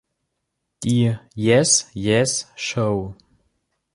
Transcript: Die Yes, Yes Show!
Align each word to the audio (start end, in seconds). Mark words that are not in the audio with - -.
Die 0.83 1.15
Yes, 1.35 1.91
Yes 1.93 2.51
Show! 2.55 3.15